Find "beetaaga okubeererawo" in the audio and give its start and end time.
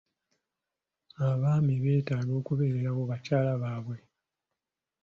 1.83-3.01